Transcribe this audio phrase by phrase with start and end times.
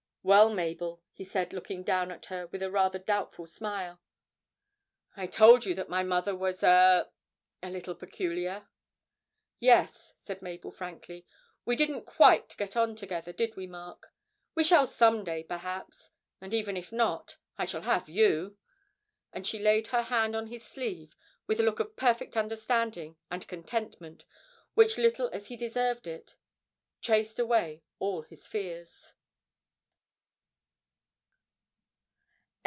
[0.23, 3.99] 'Well, Mabel,' he said, looking down at her with a rather doubtful smile,
[5.17, 7.09] 'I told you that my mother was a
[7.63, 8.67] a little peculiar.'
[9.59, 11.25] 'Yes,' said Mabel frankly;
[11.65, 14.13] 'we didn't quite get on together, did we, Mark?
[14.53, 18.59] We shall some day, perhaps; and even if not I shall have you!'
[19.33, 21.15] And she laid her hand on his sleeve
[21.47, 24.23] with a look of perfect understanding and contentment
[24.75, 26.35] which, little as he deserved it,
[27.01, 29.15] chased away all his fears.